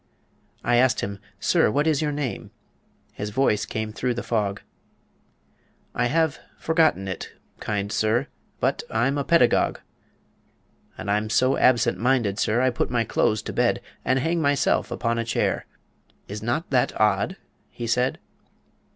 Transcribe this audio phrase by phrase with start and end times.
[0.63, 2.49] "I asked him, 'Sir, what is your name?'
[3.13, 4.63] His voice came through the fog:
[5.93, 8.25] 'I have forgotten it, kind sir,
[8.59, 9.77] But I'm a Pedagogue.
[10.97, 14.89] "'And I'm so absent minded, sir, I put my clothes to bed And hang myself
[14.89, 15.67] upon a chair;
[16.27, 17.37] Is not that odd?'
[17.69, 18.17] he said.